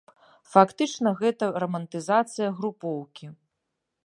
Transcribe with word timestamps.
Фактычна 0.53 1.13
гэта 1.21 1.51
рамантызацыя 1.65 2.49
групоўкі. 2.63 3.25